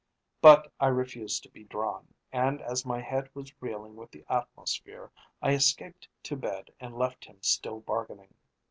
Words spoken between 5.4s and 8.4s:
I escaped to bed and left him still bargaining.